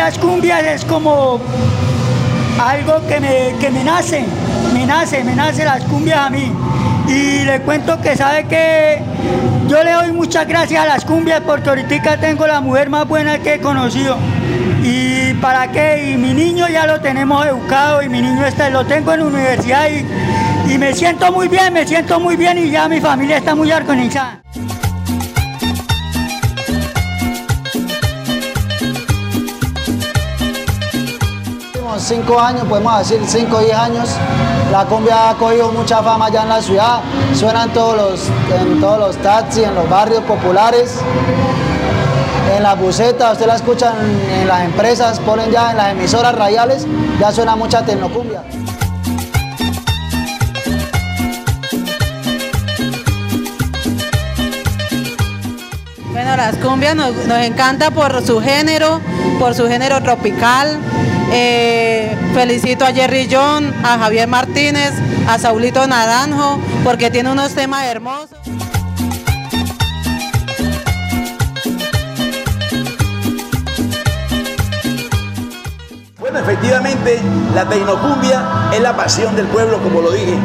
las 0.00 0.16
cumbias 0.16 0.62
es 0.64 0.84
como 0.86 1.38
algo 2.58 3.06
que 3.06 3.20
me, 3.20 3.54
que 3.60 3.70
me 3.70 3.84
nace, 3.84 4.24
me 4.72 4.86
nace, 4.86 5.22
me 5.22 5.34
nace 5.34 5.62
las 5.62 5.84
cumbias 5.84 6.20
a 6.20 6.30
mí. 6.30 6.50
Y 7.06 7.44
le 7.44 7.60
cuento 7.60 8.00
que 8.00 8.16
sabe 8.16 8.44
que 8.44 9.02
yo 9.68 9.84
le 9.84 9.92
doy 9.92 10.12
muchas 10.12 10.48
gracias 10.48 10.82
a 10.82 10.86
las 10.86 11.04
cumbias 11.04 11.42
porque 11.42 11.68
ahorita 11.68 12.16
tengo 12.18 12.46
la 12.46 12.62
mujer 12.62 12.88
más 12.88 13.06
buena 13.06 13.40
que 13.40 13.54
he 13.54 13.60
conocido. 13.60 14.16
¿Y 14.82 15.34
para 15.34 15.70
qué? 15.70 16.12
Y 16.12 16.16
mi 16.16 16.32
niño 16.32 16.66
ya 16.66 16.86
lo 16.86 16.98
tenemos 17.02 17.44
educado 17.44 18.02
y 18.02 18.08
mi 18.08 18.22
niño 18.22 18.46
está, 18.46 18.70
lo 18.70 18.86
tengo 18.86 19.12
en 19.12 19.20
la 19.20 19.26
universidad 19.26 19.86
y, 19.90 20.72
y 20.72 20.78
me 20.78 20.94
siento 20.94 21.30
muy 21.30 21.48
bien, 21.48 21.74
me 21.74 21.86
siento 21.86 22.18
muy 22.18 22.36
bien 22.36 22.56
y 22.56 22.70
ya 22.70 22.88
mi 22.88 23.02
familia 23.02 23.36
está 23.36 23.54
muy 23.54 23.70
organizada. 23.70 24.40
Cinco 31.98 32.38
años, 32.38 32.64
podemos 32.68 32.98
decir 32.98 33.20
cinco 33.26 33.56
o 33.56 33.60
diez 33.60 33.76
años, 33.76 34.10
la 34.70 34.84
cumbia 34.84 35.30
ha 35.30 35.34
cogido 35.34 35.72
mucha 35.72 36.02
fama 36.02 36.28
ya 36.30 36.42
en 36.42 36.48
la 36.48 36.62
ciudad, 36.62 37.00
suena 37.34 37.64
en 37.64 37.70
todos 37.70 37.96
los, 37.96 38.28
en 38.60 38.80
todos 38.80 38.98
los 38.98 39.16
taxis, 39.16 39.64
en 39.64 39.74
los 39.74 39.88
barrios 39.88 40.22
populares, 40.24 40.96
en 42.56 42.62
las 42.62 42.78
bucetas, 42.78 43.32
usted 43.32 43.46
la 43.46 43.56
escuchan 43.56 43.94
en 44.32 44.46
las 44.46 44.64
empresas, 44.64 45.18
ponen 45.20 45.50
ya 45.50 45.70
en 45.70 45.76
las 45.76 45.92
emisoras 45.92 46.34
radiales, 46.34 46.86
ya 47.18 47.32
suena 47.32 47.56
mucha 47.56 47.84
tecnocumbia. 47.84 48.42
Bueno, 56.12 56.36
las 56.36 56.56
cumbias 56.56 56.94
nos, 56.94 57.14
nos 57.26 57.38
encanta 57.38 57.90
por 57.90 58.24
su 58.24 58.40
género, 58.40 59.00
por 59.38 59.54
su 59.54 59.66
género 59.66 60.02
tropical, 60.02 60.78
eh, 61.32 62.16
felicito 62.34 62.84
a 62.84 62.92
Jerry 62.92 63.28
John, 63.30 63.72
a 63.84 63.98
Javier 63.98 64.28
Martínez, 64.28 64.92
a 65.28 65.38
Saulito 65.38 65.86
Naranjo, 65.86 66.58
porque 66.84 67.10
tiene 67.10 67.30
unos 67.30 67.54
temas 67.54 67.84
hermosos. 67.84 68.38
Bueno, 76.18 76.38
efectivamente, 76.38 77.20
la 77.54 77.68
tecnocumbia 77.68 78.70
es 78.72 78.80
la 78.80 78.96
pasión 78.96 79.34
del 79.34 79.46
pueblo, 79.46 79.78
como 79.82 80.00
lo 80.00 80.12
dije. 80.12 80.38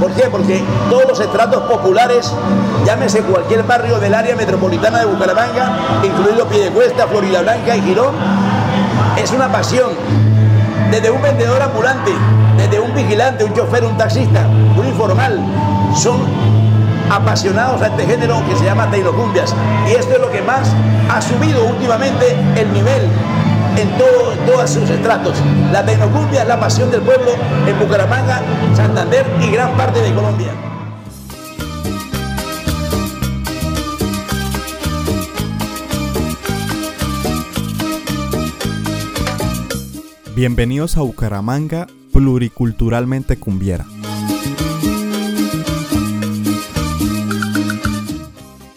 ¿Por 0.00 0.12
qué? 0.12 0.22
Porque 0.30 0.62
todos 0.88 1.06
los 1.06 1.20
estratos 1.20 1.62
populares, 1.70 2.32
llámese 2.86 3.22
cualquier 3.22 3.62
barrio 3.64 4.00
del 4.00 4.14
área 4.14 4.34
metropolitana 4.34 5.00
de 5.00 5.04
Bucaramanga, 5.04 5.78
incluido 6.02 6.48
Piedecuesta, 6.48 7.06
Florida 7.06 7.42
Blanca 7.42 7.76
y 7.76 7.82
Girón, 7.82 8.14
es 9.16 9.30
una 9.30 9.52
pasión. 9.52 9.90
Desde 10.90 11.10
un 11.10 11.22
vendedor 11.22 11.62
ambulante, 11.62 12.10
desde 12.56 12.80
un 12.80 12.94
vigilante, 12.94 13.44
un 13.44 13.54
chofer, 13.54 13.84
un 13.84 13.96
taxista, 13.96 14.46
un 14.76 14.86
informal, 14.86 15.38
son 15.94 16.20
apasionados 17.10 17.80
a 17.82 17.86
este 17.86 18.06
género 18.06 18.42
que 18.48 18.56
se 18.56 18.64
llama 18.64 18.90
tecnocumbias. 18.90 19.54
Y 19.88 19.92
esto 19.92 20.14
es 20.14 20.20
lo 20.20 20.30
que 20.30 20.42
más 20.42 20.72
ha 21.08 21.20
subido 21.20 21.64
últimamente 21.64 22.36
el 22.56 22.72
nivel 22.72 23.02
en, 23.76 23.88
en 23.88 23.98
todos 24.46 24.70
sus 24.70 24.88
estratos. 24.90 25.36
La 25.72 25.84
tecnocumbia 25.84 26.42
es 26.42 26.48
la 26.48 26.58
pasión 26.58 26.90
del 26.90 27.02
pueblo 27.02 27.32
en 27.66 27.78
Bucaramanga, 27.78 28.40
Santander 28.74 29.26
y 29.40 29.50
gran 29.50 29.70
parte 29.76 30.00
de 30.00 30.12
Colombia. 30.12 30.69
Bienvenidos 40.40 40.96
a 40.96 41.02
Bucaramanga 41.02 41.86
Pluriculturalmente 42.14 43.38
Cumbiera. 43.38 43.84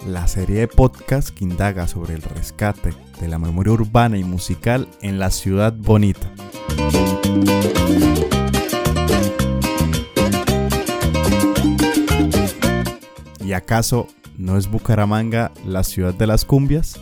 La 0.06 0.28
serie 0.28 0.60
de 0.60 0.68
podcast 0.68 1.30
que 1.30 1.46
indaga 1.46 1.88
sobre 1.88 2.16
el 2.16 2.22
rescate 2.22 2.94
de 3.22 3.30
la 3.30 3.40
memoria 3.40 3.72
urbana 3.72 4.18
y 4.18 4.26
musical 4.26 4.90
en 5.02 5.20
la 5.20 5.32
ciudad 5.32 5.72
bonita. 5.72 6.30
¿Y 13.40 13.54
acaso 13.54 14.08
no 14.38 14.58
es 14.58 14.70
Bucaramanga 14.70 15.54
la 15.66 15.86
ciudad 15.86 16.14
de 16.14 16.28
las 16.28 16.44
cumbias? 16.44 17.00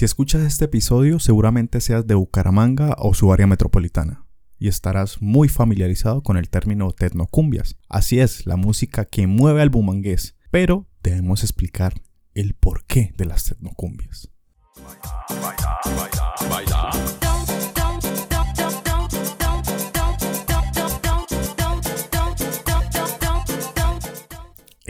Si 0.00 0.06
escuchas 0.06 0.40
este 0.40 0.64
episodio, 0.64 1.18
seguramente 1.20 1.78
seas 1.82 2.06
de 2.06 2.14
Bucaramanga 2.14 2.96
o 2.96 3.12
su 3.12 3.34
área 3.34 3.46
metropolitana 3.46 4.24
y 4.58 4.68
estarás 4.68 5.20
muy 5.20 5.48
familiarizado 5.48 6.22
con 6.22 6.38
el 6.38 6.48
término 6.48 6.90
tecnocumbias. 6.92 7.76
Así 7.86 8.18
es, 8.18 8.46
la 8.46 8.56
música 8.56 9.04
que 9.04 9.26
mueve 9.26 9.60
al 9.60 9.68
bumangués, 9.68 10.38
pero 10.50 10.88
debemos 11.02 11.42
explicar 11.42 12.00
el 12.32 12.54
porqué 12.54 13.12
de 13.18 13.26
las 13.26 13.44
tecnocumbias. 13.44 14.30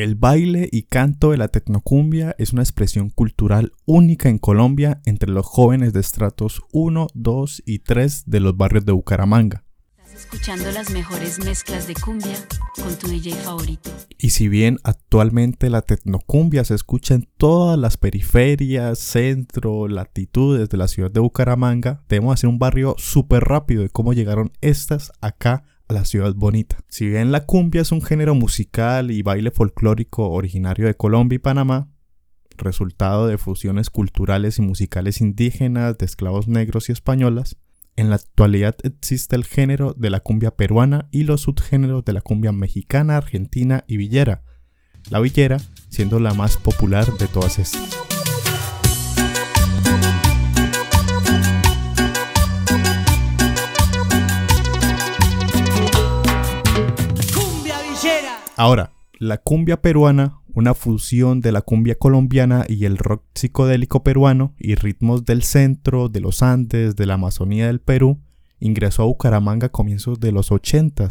El 0.02 0.14
baile 0.14 0.66
y 0.72 0.84
canto 0.84 1.32
de 1.32 1.36
la 1.36 1.48
tecnocumbia 1.48 2.34
es 2.38 2.54
una 2.54 2.62
expresión 2.62 3.10
cultural 3.10 3.72
única 3.84 4.30
en 4.30 4.38
Colombia 4.38 5.02
entre 5.04 5.30
los 5.30 5.44
jóvenes 5.44 5.92
de 5.92 6.00
estratos 6.00 6.62
1, 6.72 7.08
2 7.12 7.62
y 7.66 7.80
3 7.80 8.22
de 8.24 8.40
los 8.40 8.56
barrios 8.56 8.86
de 8.86 8.92
Bucaramanga. 8.92 9.62
Estás 9.98 10.20
escuchando 10.20 10.70
las 10.70 10.88
mejores 10.88 11.44
mezclas 11.44 11.86
de 11.86 11.92
cumbia 11.92 12.34
con 12.82 12.98
tu 12.98 13.08
DJ 13.08 13.34
favorito. 13.34 13.90
Y 14.16 14.30
si 14.30 14.48
bien 14.48 14.78
actualmente 14.84 15.68
la 15.68 15.82
tecnocumbia 15.82 16.64
se 16.64 16.76
escucha 16.76 17.12
en 17.12 17.28
todas 17.36 17.78
las 17.78 17.98
periferias, 17.98 18.98
centro, 18.98 19.86
latitudes 19.86 20.70
de 20.70 20.78
la 20.78 20.88
ciudad 20.88 21.10
de 21.10 21.20
Bucaramanga, 21.20 22.04
debemos 22.08 22.32
hacer 22.32 22.48
un 22.48 22.58
barrio 22.58 22.94
súper 22.96 23.44
rápido 23.44 23.82
de 23.82 23.90
cómo 23.90 24.14
llegaron 24.14 24.50
estas 24.62 25.12
acá 25.20 25.64
la 25.92 26.04
ciudad 26.04 26.34
bonita. 26.34 26.78
Si 26.88 27.08
bien 27.08 27.32
la 27.32 27.46
cumbia 27.46 27.82
es 27.82 27.92
un 27.92 28.02
género 28.02 28.34
musical 28.34 29.10
y 29.10 29.22
baile 29.22 29.50
folclórico 29.50 30.30
originario 30.30 30.86
de 30.86 30.94
Colombia 30.94 31.36
y 31.36 31.40
Panamá, 31.40 31.88
resultado 32.56 33.26
de 33.26 33.38
fusiones 33.38 33.90
culturales 33.90 34.58
y 34.58 34.62
musicales 34.62 35.20
indígenas 35.20 35.98
de 35.98 36.06
esclavos 36.06 36.48
negros 36.48 36.88
y 36.88 36.92
españolas, 36.92 37.56
en 37.96 38.08
la 38.08 38.16
actualidad 38.16 38.76
existe 38.82 39.36
el 39.36 39.44
género 39.44 39.94
de 39.94 40.10
la 40.10 40.20
cumbia 40.20 40.52
peruana 40.56 41.08
y 41.10 41.24
los 41.24 41.42
subgéneros 41.42 42.04
de 42.04 42.12
la 42.12 42.20
cumbia 42.20 42.52
mexicana, 42.52 43.16
argentina 43.16 43.84
y 43.86 43.96
villera, 43.96 44.42
la 45.10 45.20
villera 45.20 45.58
siendo 45.88 46.20
la 46.20 46.34
más 46.34 46.56
popular 46.56 47.06
de 47.18 47.26
todas 47.26 47.58
estas. 47.58 48.09
Ahora, 58.60 58.92
la 59.18 59.38
cumbia 59.38 59.80
peruana, 59.80 60.42
una 60.52 60.74
fusión 60.74 61.40
de 61.40 61.50
la 61.50 61.62
cumbia 61.62 61.94
colombiana 61.94 62.66
y 62.68 62.84
el 62.84 62.98
rock 62.98 63.24
psicodélico 63.34 64.02
peruano 64.02 64.54
y 64.58 64.74
ritmos 64.74 65.24
del 65.24 65.44
centro, 65.44 66.10
de 66.10 66.20
los 66.20 66.42
Andes, 66.42 66.94
de 66.94 67.06
la 67.06 67.14
Amazonía 67.14 67.68
del 67.68 67.80
Perú, 67.80 68.20
ingresó 68.58 69.04
a 69.04 69.06
Bucaramanga 69.06 69.68
a 69.68 69.72
comienzos 69.72 70.20
de 70.20 70.32
los 70.32 70.52
80 70.52 71.08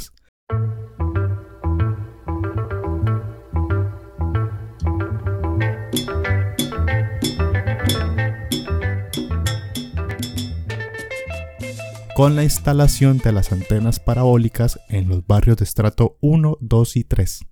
con 12.20 12.36
la 12.36 12.44
instalación 12.44 13.20
de 13.20 13.32
las 13.32 13.54
antenas 13.54 14.02
parabólicas 14.02 14.78
en 14.90 15.08
los 15.08 15.26
barrios 15.26 15.56
de 15.56 15.64
estrato 15.64 16.18
1, 16.20 16.58
2 16.60 16.98
y 16.98 17.06
3. 17.06 17.46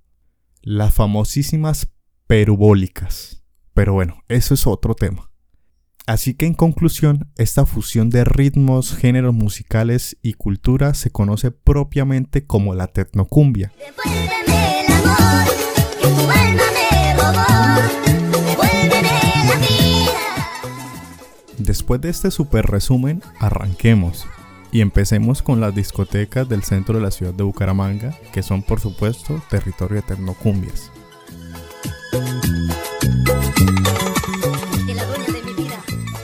Las 0.61 0.93
famosísimas 0.93 1.87
perubólicas. 2.27 3.45
Pero 3.73 3.93
bueno, 3.93 4.25
eso 4.27 4.55
es 4.55 4.67
otro 4.67 4.93
tema. 4.93 5.31
Así 6.05 6.33
que 6.33 6.47
en 6.47 6.53
conclusión, 6.53 7.31
esta 7.37 7.65
fusión 7.65 8.09
de 8.09 8.25
ritmos, 8.25 8.93
géneros 8.93 9.33
musicales 9.33 10.17
y 10.21 10.33
cultura 10.33 10.93
se 10.95 11.11
conoce 11.11 11.51
propiamente 11.51 12.45
como 12.45 12.75
la 12.75 12.87
tecnocumbia. 12.87 13.71
Después 21.57 22.01
de 22.01 22.09
este 22.09 22.31
super 22.31 22.65
resumen, 22.65 23.21
arranquemos. 23.39 24.27
Y 24.71 24.81
empecemos 24.81 25.41
con 25.41 25.59
las 25.61 25.73
discotecas 25.73 26.47
del 26.47 26.63
centro 26.63 26.95
de 26.95 27.01
la 27.01 27.11
ciudad 27.11 27.33
de 27.33 27.43
Bucaramanga, 27.43 28.17
que 28.33 28.43
son 28.43 28.63
por 28.63 28.79
supuesto 28.79 29.41
territorio 29.49 29.97
de 29.97 30.01
tecnocumbias. 30.03 30.91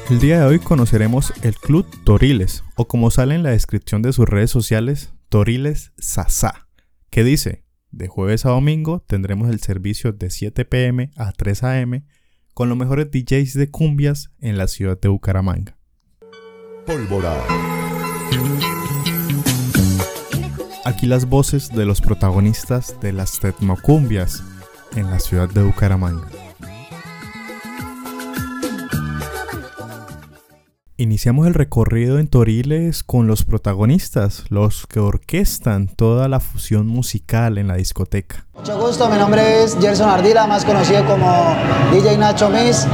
El 0.09 0.19
día 0.19 0.39
de 0.39 0.45
hoy 0.45 0.59
conoceremos 0.59 1.33
el 1.41 1.55
Club 1.55 1.87
Toriles, 2.03 2.63
o 2.75 2.87
como 2.87 3.09
sale 3.09 3.35
en 3.35 3.43
la 3.43 3.51
descripción 3.51 4.01
de 4.01 4.13
sus 4.13 4.27
redes 4.27 4.51
sociales, 4.51 5.13
Toriles 5.29 5.93
Sasa, 5.97 6.67
que 7.09 7.23
dice, 7.23 7.63
de 7.93 8.07
jueves 8.07 8.45
a 8.45 8.49
domingo 8.49 9.03
tendremos 9.07 9.49
el 9.49 9.59
servicio 9.59 10.11
de 10.11 10.29
7 10.29 10.65
pm 10.65 11.11
a 11.15 11.31
3 11.31 11.63
am 11.63 12.05
con 12.53 12.69
los 12.69 12.77
mejores 12.77 13.09
DJs 13.11 13.53
de 13.53 13.71
cumbias 13.71 14.31
en 14.39 14.57
la 14.57 14.67
ciudad 14.67 14.99
de 14.99 15.09
Bucaramanga. 15.09 15.77
Pólvora. 16.85 17.72
Aquí 20.85 21.07
las 21.07 21.25
voces 21.25 21.69
de 21.69 21.85
los 21.85 22.01
protagonistas 22.01 22.99
de 23.01 23.13
las 23.13 23.39
tecnocumbias 23.39 24.43
en 24.95 25.09
la 25.09 25.19
ciudad 25.19 25.49
de 25.49 25.63
Bucaramanga. 25.63 26.27
Iniciamos 30.95 31.47
el 31.47 31.53
recorrido 31.53 32.19
en 32.19 32.27
Toriles 32.27 33.03
con 33.03 33.27
los 33.27 33.43
protagonistas, 33.43 34.45
los 34.49 34.85
que 34.87 34.99
orquestan 34.99 35.87
toda 35.87 36.27
la 36.27 36.39
fusión 36.39 36.87
musical 36.87 37.57
en 37.57 37.67
la 37.67 37.75
discoteca. 37.75 38.45
Mucho 38.53 38.79
gusto, 38.79 39.09
mi 39.09 39.17
nombre 39.17 39.63
es 39.63 39.75
Gerson 39.81 40.07
Ardila, 40.07 40.47
más 40.47 40.63
conocido 40.63 41.03
como 41.05 41.57
DJ 41.91 42.17
Nacho 42.17 42.49
Miss. 42.49 42.87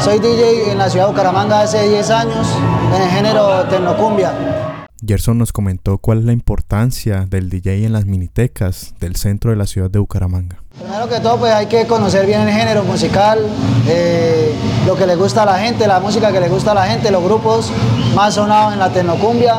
Soy 0.00 0.18
DJ 0.18 0.72
en 0.72 0.78
la 0.78 0.88
ciudad 0.88 1.06
de 1.06 1.12
Bucaramanga 1.12 1.60
hace 1.60 1.88
10 1.88 2.10
años 2.10 2.48
en 2.96 3.02
el 3.02 3.08
género 3.10 3.64
tecnocumbia. 3.68 4.73
Gerson 5.06 5.38
nos 5.38 5.52
comentó 5.52 5.98
cuál 5.98 6.20
es 6.20 6.24
la 6.24 6.32
importancia 6.32 7.26
del 7.28 7.50
DJ 7.50 7.84
en 7.84 7.92
las 7.92 8.06
minitecas 8.06 8.94
del 9.00 9.16
centro 9.16 9.50
de 9.50 9.56
la 9.56 9.66
ciudad 9.66 9.90
de 9.90 9.98
Bucaramanga. 9.98 10.62
Primero 10.78 11.08
que 11.08 11.20
todo, 11.20 11.38
pues 11.38 11.52
hay 11.52 11.66
que 11.66 11.86
conocer 11.86 12.26
bien 12.26 12.40
el 12.40 12.50
género 12.50 12.84
musical, 12.84 13.38
eh, 13.86 14.52
lo 14.86 14.96
que 14.96 15.06
le 15.06 15.16
gusta 15.16 15.42
a 15.42 15.46
la 15.46 15.58
gente, 15.58 15.86
la 15.86 16.00
música 16.00 16.32
que 16.32 16.40
le 16.40 16.48
gusta 16.48 16.72
a 16.72 16.74
la 16.74 16.86
gente, 16.86 17.10
los 17.10 17.22
grupos 17.22 17.70
más 18.14 18.34
sonados 18.34 18.72
en 18.72 18.78
la 18.78 18.90
tecnocumbia 18.90 19.54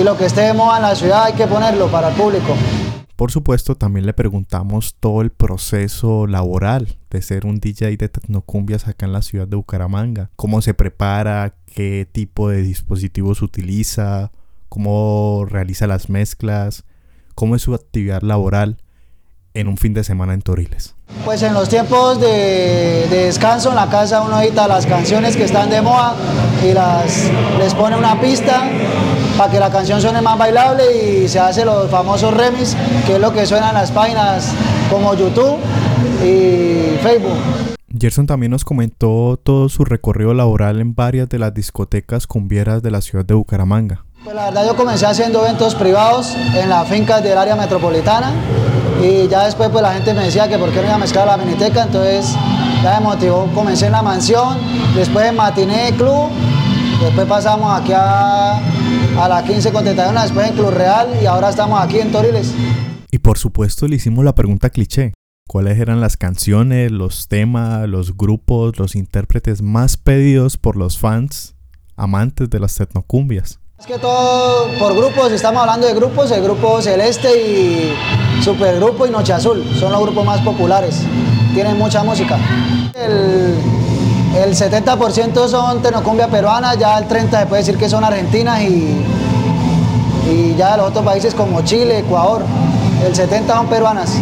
y 0.00 0.04
lo 0.04 0.16
que 0.16 0.26
esté 0.26 0.42
de 0.42 0.52
moda 0.52 0.76
en 0.76 0.82
la 0.82 0.94
ciudad 0.94 1.24
hay 1.24 1.32
que 1.32 1.46
ponerlo 1.46 1.88
para 1.88 2.08
el 2.08 2.14
público. 2.14 2.54
Por 3.20 3.30
supuesto, 3.30 3.76
también 3.76 4.06
le 4.06 4.14
preguntamos 4.14 4.96
todo 4.98 5.20
el 5.20 5.28
proceso 5.28 6.26
laboral 6.26 6.96
de 7.10 7.20
ser 7.20 7.44
un 7.44 7.60
DJ 7.60 7.98
de 7.98 8.08
tecnocumbias 8.08 8.88
acá 8.88 9.04
en 9.04 9.12
la 9.12 9.20
ciudad 9.20 9.46
de 9.46 9.56
Bucaramanga. 9.56 10.30
Cómo 10.36 10.62
se 10.62 10.72
prepara, 10.72 11.54
qué 11.66 12.08
tipo 12.10 12.48
de 12.48 12.62
dispositivos 12.62 13.42
utiliza, 13.42 14.32
cómo 14.70 15.44
realiza 15.46 15.86
las 15.86 16.08
mezclas, 16.08 16.86
cómo 17.34 17.56
es 17.56 17.60
su 17.60 17.74
actividad 17.74 18.22
laboral 18.22 18.78
en 19.52 19.68
un 19.68 19.76
fin 19.76 19.92
de 19.92 20.02
semana 20.02 20.32
en 20.32 20.40
Toriles. 20.40 20.96
Pues 21.24 21.42
en 21.42 21.52
los 21.52 21.68
tiempos 21.68 22.20
de, 22.20 23.06
descanso 23.10 23.70
en 23.70 23.76
la 23.76 23.88
casa 23.88 24.22
uno 24.22 24.40
edita 24.40 24.66
las 24.66 24.86
canciones 24.86 25.36
que 25.36 25.44
están 25.44 25.68
de 25.68 25.82
moda 25.82 26.14
y 26.64 26.72
las, 26.72 27.30
les 27.58 27.74
pone 27.74 27.96
una 27.96 28.20
pista 28.20 28.62
para 29.36 29.50
que 29.50 29.60
la 29.60 29.70
canción 29.70 30.00
suene 30.00 30.22
más 30.22 30.38
bailable 30.38 30.82
y 31.22 31.28
se 31.28 31.38
hace 31.38 31.64
los 31.64 31.90
famosos 31.90 32.34
remix, 32.34 32.76
que 33.06 33.14
es 33.14 33.20
lo 33.20 33.32
que 33.32 33.46
suena 33.46 33.68
en 33.68 33.74
las 33.74 33.90
páginas 33.90 34.52
como 34.90 35.14
YouTube 35.14 35.58
y 36.24 36.96
Facebook. 37.02 37.38
Gerson 37.98 38.26
también 38.26 38.52
nos 38.52 38.64
comentó 38.64 39.38
todo 39.42 39.68
su 39.68 39.84
recorrido 39.84 40.32
laboral 40.32 40.80
en 40.80 40.94
varias 40.94 41.28
de 41.28 41.38
las 41.38 41.52
discotecas 41.52 42.26
cumbieras 42.26 42.82
de 42.82 42.90
la 42.90 43.00
ciudad 43.00 43.24
de 43.24 43.34
Bucaramanga. 43.34 44.04
Pues 44.22 44.36
la 44.36 44.44
verdad 44.44 44.66
yo 44.66 44.76
comencé 44.76 45.06
haciendo 45.06 45.42
eventos 45.42 45.74
privados 45.74 46.36
en 46.54 46.68
las 46.68 46.86
fincas 46.86 47.22
del 47.24 47.38
área 47.38 47.56
metropolitana 47.56 48.34
y 49.02 49.26
ya 49.28 49.46
después 49.46 49.70
pues 49.70 49.80
la 49.80 49.94
gente 49.94 50.12
me 50.12 50.24
decía 50.24 50.46
que 50.46 50.58
por 50.58 50.68
qué 50.70 50.76
no 50.76 50.82
iba 50.82 50.96
a 50.96 50.98
mezclar 50.98 51.26
la 51.26 51.38
miniteca, 51.38 51.84
entonces 51.84 52.36
ya 52.82 53.00
me 53.00 53.06
motivó, 53.06 53.46
comencé 53.54 53.86
en 53.86 53.92
la 53.92 54.02
mansión, 54.02 54.58
después 54.94 55.24
en 55.26 55.36
Matiné 55.36 55.94
Club, 55.96 56.28
después 57.00 57.26
pasamos 57.26 57.80
aquí 57.80 57.92
a, 57.94 58.58
a 58.58 59.28
la 59.28 59.42
15 59.42 59.72
con 59.72 59.86
después 59.86 60.48
en 60.48 60.54
Club 60.54 60.70
Real 60.70 61.08
y 61.22 61.24
ahora 61.24 61.48
estamos 61.48 61.80
aquí 61.80 61.98
en 61.98 62.12
Toriles. 62.12 62.52
Y 63.10 63.20
por 63.20 63.38
supuesto 63.38 63.88
le 63.88 63.96
hicimos 63.96 64.22
la 64.22 64.34
pregunta 64.34 64.68
cliché, 64.68 65.14
¿cuáles 65.48 65.78
eran 65.78 65.98
las 66.02 66.18
canciones, 66.18 66.92
los 66.92 67.26
temas, 67.28 67.88
los 67.88 68.18
grupos, 68.18 68.78
los 68.78 68.96
intérpretes 68.96 69.62
más 69.62 69.96
pedidos 69.96 70.58
por 70.58 70.76
los 70.76 70.98
fans 70.98 71.54
amantes 71.96 72.50
de 72.50 72.60
las 72.60 72.74
tecnocumbias? 72.74 73.60
Es 73.80 73.86
que 73.86 73.98
todo 73.98 74.68
por 74.78 74.94
grupos, 74.94 75.32
estamos 75.32 75.62
hablando 75.62 75.86
de 75.86 75.94
grupos, 75.94 76.30
el 76.32 76.42
grupo 76.42 76.82
Celeste 76.82 77.30
y 77.34 77.94
Supergrupo 78.44 79.06
y 79.06 79.10
Noche 79.10 79.32
Azul, 79.32 79.64
son 79.80 79.90
los 79.90 80.02
grupos 80.02 80.22
más 80.22 80.38
populares, 80.42 81.00
tienen 81.54 81.78
mucha 81.78 82.02
música. 82.02 82.38
El, 82.94 84.54
70% 84.54 85.48
son 85.48 85.80
tenocumbia 85.80 86.28
peruana, 86.28 86.74
ya 86.74 86.98
el 86.98 87.08
30% 87.08 87.30
se 87.30 87.46
puede 87.46 87.62
decir 87.62 87.78
que 87.78 87.88
son 87.88 88.04
argentinas 88.04 88.60
y, 88.60 89.02
y 90.30 90.54
ya 90.58 90.76
los 90.76 90.90
otros 90.90 91.02
países 91.02 91.34
como 91.34 91.62
Chile, 91.62 92.00
Ecuador, 92.00 92.42
el 93.02 93.14
70% 93.14 93.46
son 93.46 93.66
peruanas. 93.68 94.12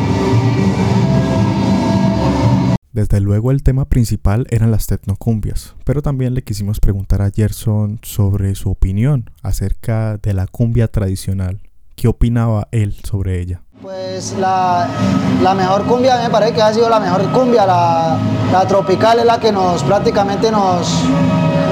Desde 2.99 3.21
luego 3.21 3.53
el 3.53 3.63
tema 3.63 3.85
principal 3.85 4.49
eran 4.51 4.73
las 4.73 4.89
tecnocumbias, 4.89 5.77
pero 5.85 6.03
también 6.03 6.35
le 6.35 6.43
quisimos 6.43 6.81
preguntar 6.81 7.23
a 7.23 7.31
Gerson 7.31 8.01
sobre 8.03 8.57
su 8.57 8.73
opinión 8.73 9.31
acerca 9.45 10.17
de 10.17 10.35
la 10.35 10.49
cumbia 10.49 10.89
tradicional. 10.89 11.61
¿Qué 11.95 12.09
opinaba 12.09 12.67
él 12.73 12.97
sobre 13.09 13.41
ella? 13.41 13.63
Pues 13.81 14.35
la, 14.41 14.89
mejor 15.57 15.85
cumbia 15.85 16.21
me 16.21 16.29
parece 16.29 16.55
que 16.55 16.63
ha 16.63 16.75
sido 16.75 16.91
la 16.91 16.99
mejor 16.99 17.23
cumbia, 17.31 17.65
la, 17.67 18.19
tropical 18.67 19.21
es 19.21 19.27
la 19.27 19.39
que 19.39 19.53
nos 19.53 19.85
prácticamente 19.85 20.51
nos, 20.51 21.05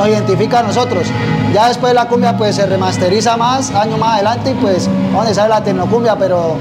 identifica 0.09 0.61
a 0.61 0.63
nosotros. 0.63 1.09
Ya 1.53 1.67
después 1.67 1.93
la 1.93 2.07
cumbia 2.07 2.37
pues 2.37 2.55
se 2.55 2.67
remasteriza 2.67 3.37
más, 3.37 3.73
año 3.73 3.97
más 3.99 4.15
adelante 4.15 4.53
y 4.53 4.55
pues 4.55 4.89
donde 5.13 5.35
sale 5.35 5.49
la 5.49 5.65
tecnocumbia, 5.65 6.15
pero 6.17 6.57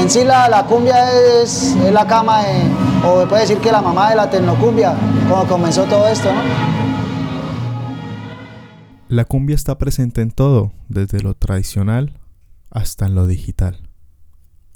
en 0.00 0.08
sí 0.08 0.24
la, 0.24 0.64
cumbia 0.66 0.96
es, 1.42 1.76
la 1.92 2.06
cama, 2.06 2.40
o 3.04 3.26
puede 3.26 3.42
decir 3.42 3.58
que 3.58 3.70
la 3.70 3.82
mamá 3.82 4.10
de 4.10 4.16
la 4.16 4.30
tecnocumbia, 4.30 4.94
como 5.28 5.44
comenzó 5.46 5.84
todo 5.84 6.08
esto, 6.08 6.30
La 9.08 9.24
cumbia 9.24 9.54
está 9.54 9.78
presente 9.78 10.20
en 10.20 10.30
todo, 10.30 10.72
desde 10.88 11.20
lo 11.22 11.32
tradicional 11.32 12.20
hasta 12.70 13.06
en 13.06 13.14
lo 13.14 13.26
digital. 13.26 13.88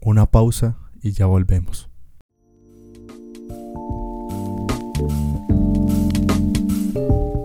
Una 0.00 0.24
pausa 0.24 0.78
y 1.02 1.12
ya 1.12 1.26
volvemos. 1.26 1.90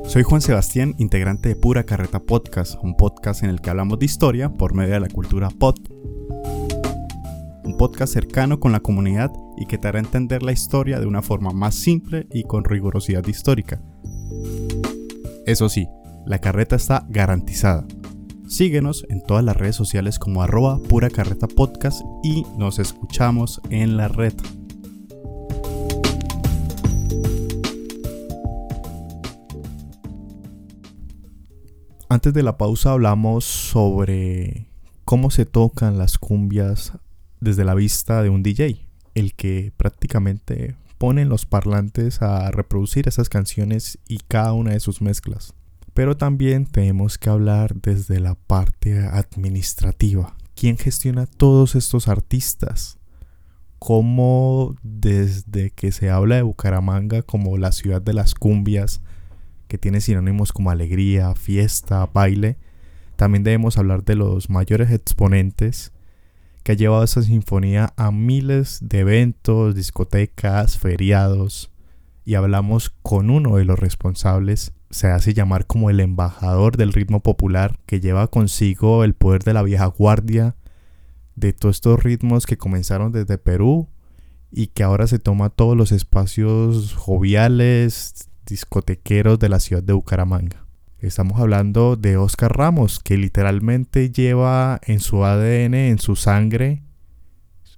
Soy 0.06 0.24
Juan 0.24 0.42
Sebastián, 0.42 0.96
integrante 0.98 1.50
de 1.50 1.56
Pura 1.58 1.84
Carreta 1.84 2.20
Podcast, 2.20 2.76
un 2.82 2.96
podcast 2.96 3.44
en 3.44 3.50
el 3.50 3.60
que 3.60 3.70
hablamos 3.70 4.00
de 4.00 4.06
historia 4.06 4.50
por 4.50 4.74
medio 4.74 4.94
de 4.94 5.02
la 5.02 5.10
cultura 5.10 5.50
pod. 5.50 5.76
Un 7.68 7.76
podcast 7.76 8.14
cercano 8.14 8.62
con 8.62 8.72
la 8.72 8.80
comunidad 8.80 9.30
y 9.58 9.66
que 9.66 9.78
te 9.78 9.90
hará 9.90 10.00
entender 10.00 10.42
la 10.42 10.54
historia 10.54 11.02
de 11.02 11.06
una 11.06 11.22
forma 11.22 11.52
más 11.52 11.76
simple 11.76 12.26
y 12.32 12.44
con 12.44 12.64
rigurosidad 12.64 13.28
histórica. 13.28 13.82
Eso 15.46 15.68
sí, 15.68 15.86
la 16.26 16.40
carreta 16.40 16.78
está 16.78 17.06
garantizada. 17.10 17.86
Síguenos 18.48 19.06
en 19.10 19.22
todas 19.22 19.44
las 19.44 19.58
redes 19.58 19.76
sociales 19.76 20.18
como 20.18 20.42
arroba 20.42 20.80
pura 20.80 21.10
carreta 21.10 21.46
podcast 21.46 22.02
y 22.24 22.46
nos 22.58 22.80
escuchamos 22.80 23.60
en 23.70 23.98
la 23.98 24.08
red. 24.08 24.34
Antes 32.08 32.34
de 32.34 32.44
la 32.44 32.58
pausa 32.58 32.94
hablamos 32.94 33.44
sobre 33.44 34.72
cómo 35.04 35.32
se 35.32 35.46
tocan 35.46 35.98
las 35.98 36.18
cumbias 36.18 36.94
desde 37.40 37.66
la 37.66 37.76
vista 37.76 38.24
de 38.24 38.30
un 38.30 38.44
DJ, 38.44 38.86
el 39.16 39.34
que 39.34 39.72
prácticamente 39.78 40.76
pone 40.98 41.26
los 41.26 41.46
parlantes 41.46 42.22
a 42.22 42.50
reproducir 42.52 43.08
esas 43.08 43.30
canciones 43.30 44.00
y 44.08 44.20
cada 44.28 44.54
una 44.54 44.72
de 44.72 44.80
sus 44.80 45.02
mezclas. 45.02 45.54
Pero 45.94 46.18
también 46.18 46.66
tenemos 46.66 47.18
que 47.18 47.30
hablar 47.30 47.76
desde 47.76 48.20
la 48.20 48.36
parte 48.36 49.00
administrativa. 49.00 50.36
¿Quién 50.56 50.78
gestiona 50.78 51.26
todos 51.26 51.76
estos 51.76 52.08
artistas? 52.08 52.98
¿Cómo 53.80 54.76
desde 54.82 55.70
que 55.72 55.92
se 55.92 56.10
habla 56.10 56.36
de 56.36 56.42
Bucaramanga 56.42 57.22
como 57.22 57.58
la 57.58 57.72
ciudad 57.72 58.02
de 58.02 58.14
las 58.14 58.34
cumbias, 58.34 59.02
que 59.68 59.78
tiene 59.78 60.02
sinónimos 60.02 60.52
como 60.52 60.72
alegría, 60.72 61.36
fiesta, 61.36 62.08
baile, 62.12 62.58
también 63.16 63.44
debemos 63.44 63.78
hablar 63.78 64.04
de 64.04 64.16
los 64.16 64.50
mayores 64.50 64.92
exponentes 64.92 65.92
que 66.68 66.74
ha 66.74 66.76
llevado 66.76 67.06
esa 67.06 67.22
sinfonía 67.22 67.94
a 67.96 68.12
miles 68.12 68.80
de 68.82 69.00
eventos, 69.00 69.74
discotecas, 69.74 70.78
feriados 70.78 71.72
y 72.26 72.36
hablamos 72.36 72.90
con 72.90 73.30
uno 73.30 73.56
de 73.56 73.64
los 73.64 73.80
responsables. 73.80 74.74
Se 74.90 75.08
hace 75.08 75.34
llamar 75.34 75.66
como 75.66 75.90
el 75.90 76.02
embajador 76.02 76.76
del 76.76 76.92
ritmo 76.92 77.24
popular 77.24 77.80
que 77.86 78.02
lleva 78.02 78.28
consigo 78.28 79.06
el 79.06 79.14
poder 79.14 79.46
de 79.46 79.54
la 79.54 79.64
vieja 79.64 79.86
guardia 79.86 80.58
de 81.36 81.54
todos 81.54 81.78
estos 81.78 82.04
ritmos 82.04 82.46
que 82.46 82.58
comenzaron 82.58 83.14
desde 83.14 83.38
Perú 83.38 83.88
y 84.52 84.68
que 84.68 84.84
ahora 84.84 85.08
se 85.08 85.20
toma 85.20 85.50
todos 85.50 85.78
los 85.78 85.94
espacios 85.94 86.96
joviales, 86.96 88.28
discotequeros 88.46 89.40
de 89.40 89.48
la 89.48 89.62
ciudad 89.62 89.84
de 89.84 89.94
Bucaramanga. 89.94 90.67
Estamos 91.00 91.40
hablando 91.40 91.96
de 91.96 92.18
Oscar 92.18 92.58
Ramos, 92.58 93.00
que 93.00 93.18
literalmente 93.18 94.10
lleva 94.10 94.80
en 94.84 95.00
su 95.00 95.24
ADN, 95.24 95.76
en 95.76 96.00
su 96.00 96.16
sangre, 96.16 96.82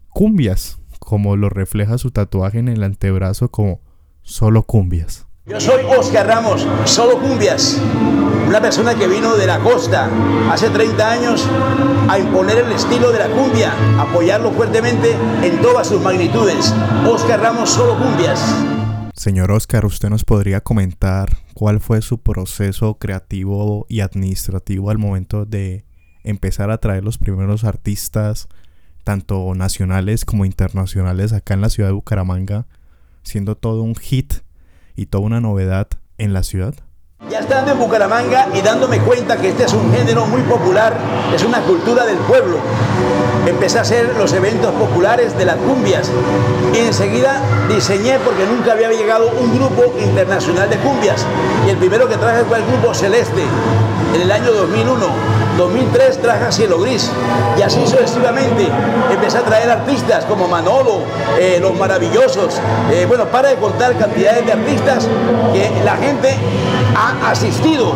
cumbias, 0.07 0.79
como 0.99 1.35
lo 1.35 1.49
refleja 1.49 1.97
su 1.97 2.11
tatuaje 2.11 2.59
en 2.59 2.69
el 2.69 2.81
antebrazo 2.81 3.51
como 3.51 3.81
solo 4.21 4.63
cumbias. 4.63 5.27
Yo 5.45 5.59
soy 5.59 5.83
Oscar 5.99 6.27
Ramos, 6.27 6.65
solo 6.85 7.19
cumbias, 7.19 7.81
una 8.47 8.61
persona 8.61 8.95
que 8.95 9.07
vino 9.07 9.35
de 9.35 9.47
la 9.47 9.59
costa 9.59 10.09
hace 10.49 10.69
30 10.69 11.11
años 11.11 11.45
a 12.07 12.17
imponer 12.17 12.59
el 12.59 12.71
estilo 12.71 13.11
de 13.11 13.19
la 13.19 13.27
cumbia, 13.27 13.73
apoyarlo 13.99 14.51
fuertemente 14.51 15.13
en 15.43 15.61
todas 15.61 15.87
sus 15.87 16.01
magnitudes. 16.01 16.73
Oscar 17.05 17.41
Ramos, 17.41 17.69
solo 17.69 17.97
cumbias. 17.97 18.78
Señor 19.19 19.51
Oscar, 19.51 19.85
¿usted 19.85 20.07
nos 20.07 20.23
podría 20.23 20.61
comentar 20.61 21.39
cuál 21.53 21.81
fue 21.81 22.01
su 22.01 22.19
proceso 22.19 22.93
creativo 22.99 23.85
y 23.89 23.99
administrativo 23.99 24.91
al 24.91 24.97
momento 24.97 25.45
de 25.45 25.83
empezar 26.23 26.71
a 26.71 26.77
traer 26.77 27.03
los 27.03 27.17
primeros 27.17 27.65
artistas, 27.65 28.47
tanto 29.03 29.53
nacionales 29.55 30.23
como 30.23 30.45
internacionales, 30.45 31.33
acá 31.33 31.53
en 31.53 31.59
la 31.59 31.69
ciudad 31.69 31.89
de 31.89 31.95
Bucaramanga, 31.95 32.65
siendo 33.21 33.57
todo 33.57 33.81
un 33.81 33.97
hit 33.97 34.35
y 34.95 35.07
toda 35.07 35.25
una 35.25 35.41
novedad 35.41 35.89
en 36.17 36.31
la 36.31 36.43
ciudad? 36.43 36.75
Ya 37.27 37.39
estando 37.39 37.73
en 37.73 37.79
Bucaramanga 37.79 38.47
y 38.53 38.61
dándome 38.61 39.01
cuenta 39.01 39.35
que 39.35 39.49
este 39.49 39.65
es 39.65 39.73
un 39.73 39.93
género 39.93 40.25
muy 40.25 40.41
popular, 40.43 40.95
es 41.35 41.43
una 41.43 41.59
cultura 41.59 42.05
del 42.05 42.17
pueblo. 42.19 42.59
Empecé 43.45 43.77
a 43.77 43.81
hacer 43.81 44.15
los 44.17 44.31
eventos 44.31 44.73
populares 44.75 45.37
de 45.37 45.43
las 45.43 45.57
cumbias 45.57 46.09
y 46.73 46.77
enseguida 46.77 47.41
diseñé 47.67 48.19
porque 48.19 48.45
nunca 48.45 48.71
había 48.71 48.91
llegado 48.91 49.29
un 49.37 49.53
grupo 49.53 49.93
internacional 49.99 50.69
de 50.69 50.77
cumbias. 50.77 51.25
Y 51.67 51.71
el 51.71 51.77
primero 51.77 52.07
que 52.07 52.15
traje 52.15 52.45
fue 52.45 52.59
el 52.59 52.65
grupo 52.65 52.93
Celeste 52.93 53.43
en 54.15 54.21
el 54.21 54.31
año 54.31 54.53
2001 54.53 55.38
2003 55.59 56.21
traje 56.21 56.45
a 56.45 56.51
Cielo 56.53 56.79
Gris 56.79 57.11
y 57.57 57.61
así 57.61 57.85
sucesivamente 57.85 58.69
empecé 59.11 59.39
a 59.39 59.41
traer 59.41 59.69
artistas 59.69 60.23
como 60.23 60.47
Manolo, 60.47 61.01
eh, 61.37 61.59
Los 61.61 61.77
Maravillosos, 61.77 62.61
eh, 62.93 63.05
bueno, 63.05 63.25
para 63.25 63.49
de 63.49 63.55
contar 63.57 63.97
cantidades 63.97 64.45
de 64.45 64.53
artistas 64.53 65.05
que 65.51 65.69
la 65.83 65.97
gente 65.97 66.33
ha 66.95 67.29
asistido 67.29 67.93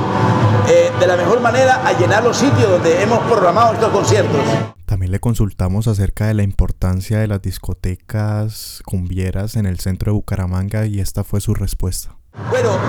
eh, 0.67 0.91
de 0.99 1.07
la 1.07 1.15
mejor 1.15 1.39
manera 1.39 1.87
a 1.87 1.97
llenar 1.97 2.25
los 2.25 2.35
sitios 2.35 2.69
donde 2.69 3.01
hemos 3.01 3.19
programado 3.19 3.75
estos 3.75 3.91
conciertos. 3.91 4.41
También 4.85 5.13
le 5.13 5.21
consultamos 5.21 5.87
acerca 5.87 6.27
de 6.27 6.33
la 6.33 6.43
importancia 6.43 7.19
de 7.19 7.27
las 7.27 7.41
discotecas 7.41 8.81
cumbieras 8.85 9.55
en 9.55 9.65
el 9.67 9.79
centro 9.79 10.11
de 10.11 10.15
Bucaramanga 10.15 10.85
y 10.85 10.99
esta 10.99 11.23
fue 11.23 11.39
su 11.39 11.53
respuesta. 11.53 12.17
Bueno, 12.49 12.79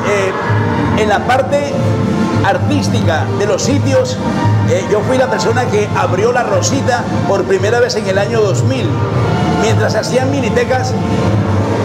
en 0.96 1.06
la 1.06 1.18
parte 1.26 1.70
artística 2.46 3.26
de 3.38 3.46
los 3.46 3.62
sitios, 3.62 4.16
eh, 4.70 4.82
yo 4.90 5.00
fui 5.00 5.18
la 5.18 5.30
persona 5.30 5.66
que 5.66 5.86
abrió 5.94 6.32
la 6.32 6.44
Rosita 6.44 7.04
por 7.28 7.44
primera 7.44 7.78
vez 7.78 7.94
en 7.96 8.06
el 8.06 8.16
año 8.16 8.40
2000, 8.40 8.88
mientras 9.60 9.96
hacían 9.96 10.30
minitecas 10.30 10.94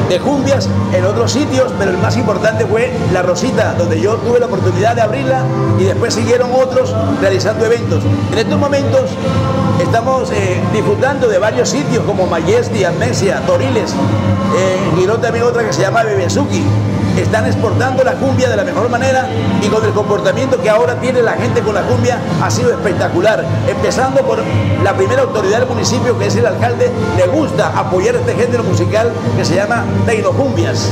de 0.10 0.20
cumbias 0.20 0.68
en 0.92 1.06
otros 1.06 1.32
sitios, 1.32 1.72
pero 1.78 1.92
el 1.92 1.98
más 2.00 2.18
importante 2.18 2.66
fue 2.66 2.92
La 3.14 3.22
Rosita, 3.22 3.76
donde 3.78 4.02
yo 4.02 4.16
tuve 4.16 4.40
la 4.40 4.48
oportunidad 4.48 4.96
de 4.96 5.02
abrirla 5.02 5.44
y 5.80 5.84
después 5.84 6.16
siguieron 6.16 6.50
otros 6.52 6.96
realizando 7.22 7.66
eventos. 7.66 8.04
En 8.32 8.40
estos 8.40 8.60
momentos 8.60 9.12
estamos 9.80 10.32
eh, 10.32 10.60
disfrutando 10.74 11.28
de 11.28 11.38
varios 11.38 11.70
sitios 11.70 12.04
como 12.06 12.26
Mayesti, 12.26 12.84
Amnesia, 12.84 13.42
Toriles, 13.46 13.92
eh, 14.58 14.78
Girón 14.98 15.22
también 15.22 15.46
otra 15.46 15.64
que 15.64 15.72
se 15.72 15.82
llama 15.82 16.04
Bebezuki 16.04 16.64
están 17.22 17.46
exportando 17.46 18.04
la 18.04 18.14
cumbia 18.14 18.50
de 18.50 18.56
la 18.56 18.64
mejor 18.64 18.90
manera 18.90 19.28
y 19.62 19.68
con 19.68 19.84
el 19.84 19.92
comportamiento 19.92 20.62
que 20.62 20.70
ahora 20.70 20.96
tiene 20.96 21.22
la 21.22 21.34
gente 21.34 21.62
con 21.62 21.76
la 21.76 21.82
cumbia 21.82 22.20
ha 22.42 22.50
sido 22.50 22.72
espectacular. 22.72 23.46
Empezando 23.68 24.22
por 24.22 24.40
la 24.84 24.94
primera 24.94 25.24
autoridad 25.24 25.60
del 25.60 25.68
municipio, 25.70 26.18
que 26.18 26.28
es 26.28 26.36
el 26.36 26.46
alcalde, 26.46 26.92
le 27.18 27.28
gusta 27.28 27.78
apoyar 27.78 28.16
este 28.16 28.36
género 28.36 28.64
musical 28.64 29.12
que 29.38 29.46
se 29.46 29.56
llama 29.56 29.84
Cumbias. 30.36 30.92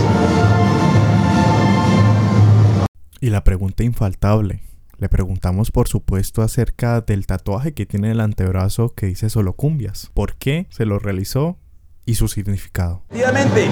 Y 3.19 3.29
la 3.29 3.43
pregunta 3.43 3.83
infaltable. 3.83 4.61
Le 4.97 5.09
preguntamos 5.09 5.71
por 5.71 5.87
supuesto 5.87 6.41
acerca 6.41 7.01
del 7.01 7.25
tatuaje 7.25 7.73
que 7.73 7.85
tiene 7.85 8.07
en 8.07 8.13
el 8.13 8.19
antebrazo 8.21 8.93
que 8.95 9.07
dice 9.07 9.29
solo 9.29 9.53
cumbias. 9.53 10.11
¿Por 10.13 10.35
qué 10.35 10.67
se 10.69 10.85
lo 10.85 10.99
realizó? 10.99 11.57
y 12.07 12.15
su 12.15 12.29
significado. 12.29 13.03
Efectivamente, 13.09 13.67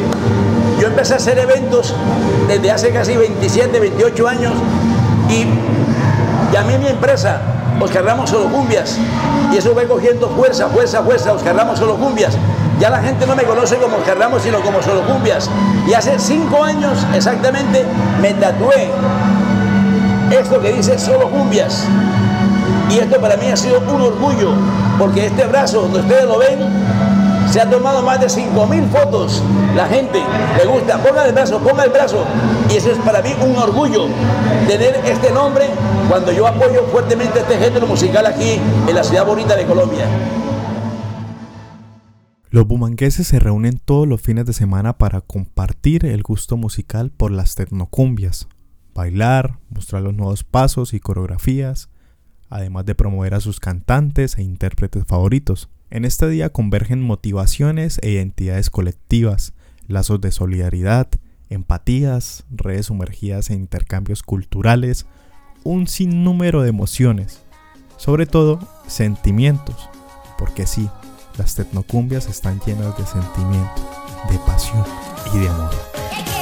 yo 0.82 0.88
empecé 0.88 1.14
a 1.14 1.18
hacer 1.18 1.40
eventos 1.40 1.96
desde 2.50 2.70
hace 2.70 2.90
casi 2.90 3.16
27, 3.16 3.80
28 3.80 4.28
años 4.28 4.54
y 5.30 5.46
llamé 6.52 6.76
a 6.76 6.78
mi 6.80 6.88
empresa, 6.88 7.40
Oscar 7.80 8.06
Ramos 8.06 8.30
Solo 8.30 8.50
Cumbias, 8.50 8.98
y 9.54 9.58
eso 9.58 9.74
fue 9.74 9.88
cogiendo 9.88 10.30
fuerza, 10.30 10.68
fuerza, 10.70 11.04
fuerza, 11.04 11.34
Oscar 11.34 11.56
Ramos 11.56 11.80
Solo 11.80 11.96
Cumbias. 11.96 12.38
Ya 12.80 12.90
la 12.90 13.02
gente 13.02 13.26
no 13.26 13.36
me 13.36 13.44
conoce 13.44 13.78
como 13.78 13.98
Oscar 13.98 14.18
Ramos, 14.18 14.42
sino 14.42 14.60
como 14.62 14.82
Solo 14.82 15.02
Cumbias. 15.04 15.50
Y 15.88 15.94
hace 15.94 16.20
cinco 16.20 16.64
años 16.64 17.06
exactamente 17.14 17.86
me 18.22 18.34
tatué 18.34 18.90
esto 20.32 20.60
que 20.62 20.74
dice 20.74 20.98
Solo 21.00 21.30
Cumbias. 21.30 21.86
Y 22.90 23.00
esto 23.00 23.20
para 23.20 23.38
mí 23.38 23.48
ha 23.48 23.58
sido 23.58 23.80
un 23.80 24.02
orgullo, 24.02 24.52
porque 25.00 25.28
este 25.28 25.46
brazo, 25.46 25.82
donde 25.84 26.00
ustedes 26.00 26.26
lo 26.26 26.38
ven, 26.38 26.60
se 27.50 27.62
ha 27.62 27.70
tomado 27.70 28.02
más 28.02 28.20
de 28.20 28.28
5.000 28.28 28.90
fotos. 28.90 29.44
La 29.76 29.88
gente 29.88 30.22
le 30.58 30.66
gusta, 30.66 30.98
ponga 31.02 31.26
el 31.26 31.34
brazo, 31.34 31.60
ponga 31.60 31.84
el 31.84 31.92
brazo. 31.92 32.26
Y 32.70 32.78
eso 32.78 32.92
es 32.92 32.98
para 33.00 33.22
mí 33.22 33.30
un 33.42 33.56
orgullo, 33.56 34.08
tener 34.68 35.00
este 35.06 35.32
nombre 35.32 35.66
cuando 36.10 36.32
yo 36.32 36.48
apoyo 36.48 36.84
fuertemente 36.92 37.40
este 37.40 37.58
género 37.58 37.88
musical 37.88 38.26
aquí 38.26 38.60
en 38.88 38.96
la 38.96 39.04
ciudad 39.04 39.26
bonita 39.26 39.56
de 39.56 39.66
Colombia. 39.66 40.06
Los 42.50 42.66
bumangueses 42.68 43.28
se 43.28 43.40
reúnen 43.40 43.82
todos 43.84 44.08
los 44.08 44.22
fines 44.22 44.46
de 44.46 44.54
semana 44.54 44.98
para 44.98 45.20
compartir 45.20 46.06
el 46.06 46.24
gusto 46.24 46.56
musical 46.56 47.12
por 47.12 47.32
las 47.32 47.56
tecnocumbias, 47.56 48.48
bailar, 48.94 49.60
mostrar 49.70 50.04
los 50.04 50.14
nuevos 50.14 50.46
pasos 50.46 50.94
y 50.94 51.02
coreografías, 51.02 51.90
además 52.50 52.86
de 52.86 52.96
promover 52.96 53.34
a 53.34 53.42
sus 53.42 53.60
cantantes 53.60 54.38
e 54.38 54.44
intérpretes 54.44 55.04
favoritos. 55.06 55.70
En 55.90 56.04
este 56.04 56.28
día 56.28 56.50
convergen 56.50 57.02
motivaciones 57.02 58.00
e 58.02 58.10
identidades 58.10 58.70
colectivas, 58.70 59.54
lazos 59.88 60.20
de 60.20 60.32
solidaridad, 60.32 61.08
empatías, 61.50 62.44
redes 62.50 62.88
sumergidas 62.88 63.50
en 63.50 63.62
intercambios 63.62 64.24
culturales, 64.24 65.06
un 65.64 65.88
sinnúmero 65.88 66.64
de 66.64 66.70
emociones, 66.70 67.44
sobre 67.98 68.26
todo 68.26 68.60
sentimientos, 68.88 69.90
porque 70.38 70.66
sí, 70.66 70.90
las 71.38 71.56
tecnocumbias 71.56 72.28
están 72.28 72.60
llenas 72.66 72.98
de 72.98 73.06
sentimiento, 73.06 73.90
de 74.30 74.40
pasión 74.40 74.84
y 75.34 75.40
de 75.40 75.50
amor. 75.50 76.35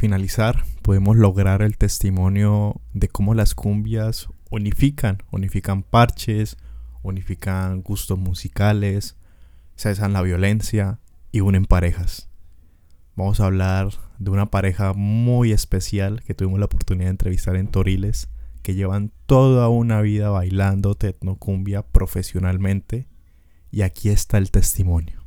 Finalizar, 0.00 0.64
podemos 0.80 1.18
lograr 1.18 1.60
el 1.60 1.76
testimonio 1.76 2.80
de 2.94 3.08
cómo 3.08 3.34
las 3.34 3.54
cumbias 3.54 4.28
unifican, 4.50 5.18
unifican 5.30 5.82
parches, 5.82 6.56
unifican 7.02 7.82
gustos 7.82 8.18
musicales, 8.18 9.16
cesan 9.76 10.14
la 10.14 10.22
violencia 10.22 11.00
y 11.32 11.40
unen 11.40 11.66
parejas. 11.66 12.30
Vamos 13.14 13.40
a 13.40 13.44
hablar 13.44 13.90
de 14.18 14.30
una 14.30 14.46
pareja 14.46 14.94
muy 14.94 15.52
especial 15.52 16.22
que 16.22 16.32
tuvimos 16.32 16.58
la 16.58 16.64
oportunidad 16.64 17.08
de 17.08 17.10
entrevistar 17.10 17.56
en 17.56 17.68
Toriles, 17.68 18.30
que 18.62 18.74
llevan 18.74 19.12
toda 19.26 19.68
una 19.68 20.00
vida 20.00 20.30
bailando 20.30 20.94
tecnocumbia 20.94 21.82
profesionalmente 21.82 23.06
y 23.70 23.82
aquí 23.82 24.08
está 24.08 24.38
el 24.38 24.50
testimonio. 24.50 25.19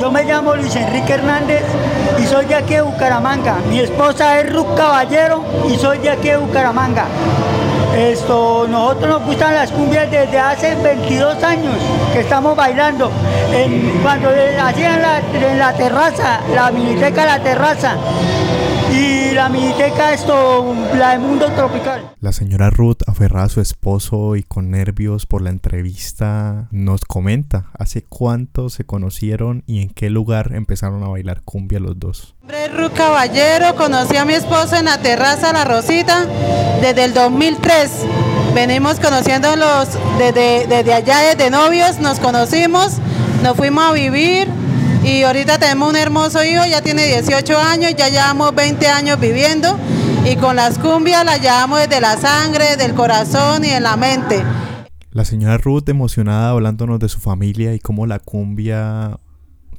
Yo 0.00 0.10
me 0.10 0.24
llamo 0.24 0.56
Luis 0.56 0.74
Enrique 0.74 1.14
Hernández 1.14 1.62
y 2.20 2.26
soy 2.26 2.46
de 2.46 2.56
aquí 2.56 2.74
de 2.74 2.82
Bucaramanga. 2.82 3.56
Mi 3.68 3.78
esposa 3.78 4.40
es 4.40 4.52
Ruth 4.52 4.74
Caballero 4.76 5.44
y 5.68 5.76
soy 5.76 5.98
de 5.98 6.10
aquí 6.10 6.28
de 6.28 6.36
Bucaramanga. 6.36 7.06
Esto, 7.96 8.66
nosotros 8.68 9.08
nos 9.08 9.24
gustan 9.24 9.54
las 9.54 9.70
cumbias 9.70 10.10
desde 10.10 10.38
hace 10.38 10.74
22 10.76 11.42
años 11.42 11.74
que 12.12 12.20
estamos 12.20 12.56
bailando. 12.56 13.10
cuando 14.02 14.30
hacían 14.62 15.00
en 15.34 15.58
la 15.58 15.72
terraza, 15.72 16.40
la 16.54 16.70
miniteca 16.70 17.24
La 17.24 17.38
Terraza. 17.40 17.96
La 19.38 19.48
miniteca 19.48 20.12
esto, 20.12 20.74
la 20.96 21.12
de 21.12 21.20
Mundo 21.20 21.46
Tropical. 21.52 22.10
La 22.20 22.32
señora 22.32 22.70
Ruth, 22.70 23.02
aferrada 23.06 23.46
a 23.46 23.48
su 23.48 23.60
esposo 23.60 24.34
y 24.34 24.42
con 24.42 24.72
nervios 24.72 25.26
por 25.26 25.42
la 25.42 25.50
entrevista, 25.50 26.66
nos 26.72 27.02
comenta 27.02 27.66
hace 27.78 28.02
cuánto 28.02 28.68
se 28.68 28.84
conocieron 28.84 29.62
y 29.64 29.80
en 29.80 29.90
qué 29.90 30.10
lugar 30.10 30.56
empezaron 30.56 31.04
a 31.04 31.08
bailar 31.08 31.42
cumbia 31.42 31.78
los 31.78 32.00
dos. 32.00 32.34
Ruth 32.74 32.94
Caballero, 32.94 33.76
conocí 33.76 34.16
a 34.16 34.24
mi 34.24 34.32
esposo 34.32 34.74
en 34.74 34.86
la 34.86 34.98
terraza 34.98 35.52
La 35.52 35.64
Rosita 35.64 36.26
desde 36.80 37.04
el 37.04 37.14
2003. 37.14 37.92
Venimos 38.56 38.98
conociéndolos 38.98 39.90
desde, 40.18 40.66
desde 40.66 40.94
allá, 40.94 41.18
desde 41.20 41.48
novios, 41.48 42.00
nos 42.00 42.18
conocimos, 42.18 42.98
nos 43.44 43.56
fuimos 43.56 43.84
a 43.84 43.92
vivir 43.92 44.48
y 45.08 45.22
ahorita 45.22 45.58
tenemos 45.58 45.88
un 45.88 45.96
hermoso 45.96 46.44
hijo, 46.44 46.64
ya 46.68 46.82
tiene 46.82 47.06
18 47.06 47.58
años, 47.58 47.94
ya 47.96 48.08
llevamos 48.08 48.54
20 48.54 48.86
años 48.88 49.18
viviendo 49.18 49.78
y 50.30 50.36
con 50.36 50.56
las 50.56 50.78
cumbias 50.78 51.24
las 51.24 51.40
llevamos 51.40 51.80
desde 51.80 52.00
la 52.00 52.18
sangre, 52.18 52.76
del 52.76 52.94
corazón 52.94 53.64
y 53.64 53.70
de 53.70 53.80
la 53.80 53.96
mente. 53.96 54.44
La 55.10 55.24
señora 55.24 55.56
Ruth 55.56 55.88
emocionada 55.88 56.50
hablándonos 56.50 56.98
de 56.98 57.08
su 57.08 57.20
familia 57.20 57.72
y 57.74 57.78
cómo 57.78 58.06
la 58.06 58.18
cumbia 58.18 59.18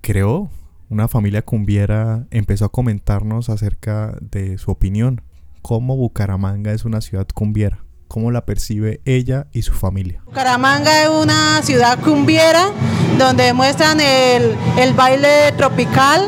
creó 0.01 0.49
una 0.89 1.07
familia 1.07 1.43
cumbiera, 1.43 2.25
empezó 2.31 2.65
a 2.65 2.69
comentarnos 2.69 3.49
acerca 3.49 4.17
de 4.21 4.57
su 4.57 4.71
opinión, 4.71 5.21
cómo 5.61 5.95
Bucaramanga 5.95 6.71
es 6.71 6.85
una 6.85 7.01
ciudad 7.01 7.27
cumbiera 7.31 7.83
cómo 8.09 8.31
la 8.31 8.45
percibe 8.45 8.99
ella 9.05 9.47
y 9.53 9.61
su 9.61 9.71
familia. 9.71 10.21
Bucaramanga 10.25 11.03
es 11.03 11.09
una 11.09 11.61
ciudad 11.61 11.97
cumbiera 11.99 12.71
donde 13.17 13.53
muestran 13.53 14.01
el, 14.01 14.57
baile 14.95 15.53
tropical 15.55 16.27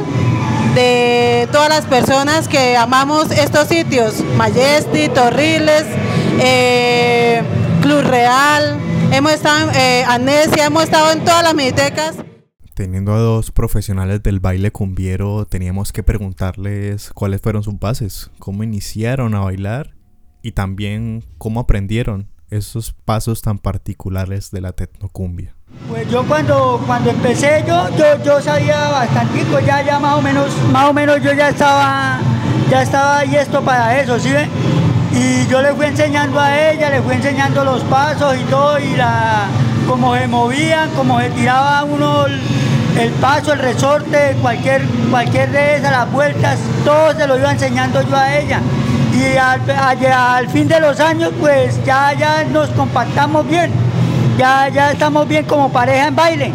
de 0.76 1.50
todas 1.52 1.70
las 1.70 1.86
personas 1.86 2.48
que 2.48 2.78
amamos 2.78 3.32
estos 3.32 3.68
sitios, 3.68 4.24
Majesty, 4.38 5.10
Torriles, 5.10 5.86
eh, 6.40 7.42
Club 7.82 8.02
Real, 8.02 8.78
hemos 9.12 9.34
estado 9.34 9.72
en 9.72 9.76
eh, 9.76 10.04
Anesia, 10.08 10.68
hemos 10.68 10.84
estado 10.84 11.12
en 11.12 11.26
todas 11.26 11.44
las 11.44 11.56
minitecas. 11.56 12.16
Teniendo 12.76 13.14
a 13.14 13.20
dos 13.20 13.52
profesionales 13.52 14.24
del 14.24 14.40
baile 14.40 14.72
cumbiero, 14.72 15.46
teníamos 15.46 15.92
que 15.92 16.04
preguntarles 16.04 17.12
cuáles 17.14 17.42
fueron 17.42 17.64
sus 17.64 17.78
bases, 17.80 18.30
cómo 18.40 18.64
iniciaron 18.64 19.34
a 19.36 19.42
bailar 19.42 20.01
y 20.42 20.52
también 20.54 21.24
cómo 21.38 21.60
aprendieron 21.60 22.28
esos 22.52 22.92
pasos 22.92 23.42
tan 23.42 23.58
particulares 23.58 24.52
de 24.52 24.62
la 24.62 24.74
tecnocumbia. 24.74 25.56
Pues 25.90 26.10
yo 26.12 26.24
cuando, 26.28 26.82
cuando 26.86 27.10
empecé 27.10 27.64
yo, 27.66 27.90
yo, 27.98 28.24
yo 28.24 28.42
sabía 28.42 28.90
bastante, 28.90 29.46
ya, 29.66 29.82
ya 29.82 30.00
más 30.00 30.18
o 30.18 30.22
menos, 30.22 30.50
más 30.72 30.90
o 30.90 30.94
menos 30.94 31.22
yo 31.24 31.34
ya 31.34 31.50
estaba, 31.50 32.20
ya 32.70 32.82
estaba 32.82 33.20
ahí 33.20 33.36
esto 33.36 33.62
para 33.62 34.00
eso, 34.00 34.20
¿sí 34.20 34.32
ve? 34.32 34.48
Y 35.14 35.48
yo 35.50 35.62
le 35.62 35.74
fui 35.74 35.86
enseñando 35.86 36.40
a 36.40 36.72
ella, 36.72 36.90
le 36.90 37.02
fui 37.02 37.16
enseñando 37.16 37.64
los 37.64 37.84
pasos 37.86 38.36
y 38.38 38.44
todo, 38.46 38.80
y 38.80 38.96
la, 38.96 39.48
cómo 39.88 40.16
se 40.16 40.28
movían, 40.28 40.90
cómo 40.92 41.20
se 41.22 41.30
tiraba 41.32 41.84
uno 41.86 42.26
el, 42.26 43.12
paso, 43.22 43.54
el 43.54 43.60
resorte, 43.60 44.36
cualquier, 44.42 44.86
cualquier 45.10 45.52
de 45.52 45.78
esas, 45.78 45.92
las 45.92 46.12
vueltas, 46.12 46.60
todo 46.84 47.14
se 47.14 47.28
lo 47.28 47.38
iba 47.38 47.52
enseñando 47.52 48.02
yo 48.02 48.16
a 48.16 48.38
ella 48.38 48.62
y 49.14 49.38
al, 49.38 50.50
fin 50.50 50.68
de 50.68 50.80
los 50.80 51.00
años 51.00 51.32
pues 51.40 51.84
ya, 51.86 52.14
ya 52.14 52.44
nos 52.46 52.70
compactamos 52.70 53.48
bien, 53.48 53.72
ya, 54.38 54.70
ya 54.70 54.92
estamos 54.92 55.28
bien 55.28 55.46
como 55.46 55.72
pareja 55.72 56.08
en 56.08 56.16
baile. 56.16 56.52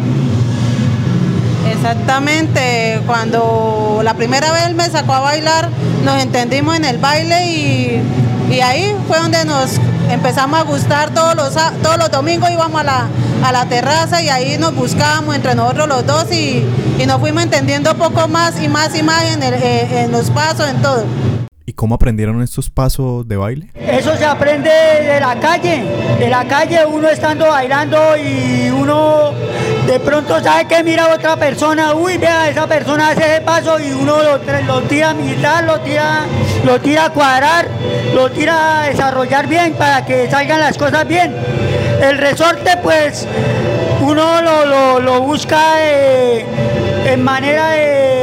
Exactamente, 1.71 3.01
cuando 3.05 4.01
la 4.03 4.13
primera 4.13 4.51
vez 4.51 4.73
me 4.73 4.89
sacó 4.89 5.13
a 5.13 5.19
bailar, 5.19 5.69
nos 6.03 6.21
entendimos 6.21 6.75
en 6.75 6.85
el 6.85 6.97
baile 6.97 7.45
y, 7.45 8.61
ahí 8.61 8.95
fue 9.07 9.19
donde 9.19 9.43
nos 9.45 9.79
empezamos 10.09 10.59
a 10.59 10.63
gustar 10.63 11.11
todos 11.11 11.35
los, 11.35 11.53
todos 11.83 11.97
los 11.97 12.09
domingos 12.09 12.49
íbamos 12.49 12.81
a 12.81 12.83
la, 12.83 13.07
a 13.43 13.51
la 13.51 13.65
terraza 13.65 14.21
y 14.21 14.29
ahí 14.29 14.57
nos 14.57 14.73
buscábamos 14.73 15.35
entre 15.35 15.53
nosotros 15.53 15.87
los 15.87 16.05
dos 16.05 16.31
y, 16.31 16.65
nos 17.05 17.19
fuimos 17.19 17.43
entendiendo 17.43 17.95
poco 17.95 18.27
más 18.27 18.59
y 18.61 18.67
más 18.67 18.95
y 18.97 19.03
más 19.03 19.23
en, 19.23 19.43
eh, 19.43 20.03
en 20.03 20.11
los 20.11 20.31
pasos, 20.31 20.67
en 20.67 20.81
todo. 20.81 21.05
¿Y 21.77 21.79
cómo 21.79 21.93
aprendieron 21.93 22.41
estos 22.41 22.71
pasos 22.71 23.27
de 23.27 23.37
baile? 23.37 23.67
Eso 23.75 24.17
se 24.17 24.25
aprende 24.25 24.67
de 24.71 25.19
la 25.19 25.39
calle, 25.39 25.83
de 26.17 26.27
la 26.27 26.43
calle 26.47 26.83
uno 26.87 27.07
estando 27.07 27.49
bailando 27.49 28.17
y 28.17 28.67
uno 28.71 29.31
de 29.85 29.99
pronto 29.99 30.41
sabe 30.41 30.65
que 30.65 30.83
mira 30.83 31.05
a 31.05 31.13
otra 31.13 31.35
persona, 31.35 31.93
uy, 31.93 32.17
vea, 32.17 32.49
esa 32.49 32.65
persona 32.65 33.09
hace 33.09 33.35
ese 33.35 33.41
paso 33.41 33.79
y 33.79 33.91
uno 33.91 34.17
lo, 34.23 34.81
tira 34.87 35.11
a 35.11 35.13
militar, 35.13 35.65
lo 35.65 35.79
tira, 35.81 36.25
lo 36.65 36.81
tira 36.81 37.05
a 37.05 37.09
cuadrar, 37.11 37.67
lo 38.11 38.31
tira 38.31 38.81
a 38.81 38.87
desarrollar 38.87 39.45
bien 39.45 39.75
para 39.75 40.03
que 40.03 40.27
salgan 40.31 40.59
las 40.59 40.79
cosas 40.79 41.07
bien. 41.07 41.35
El 42.01 42.17
resorte 42.17 42.71
pues 42.81 43.27
uno 44.01 44.41
lo, 44.99 45.21
busca 45.21 45.61
en 47.05 47.23
manera 47.23 47.69
de 47.69 48.16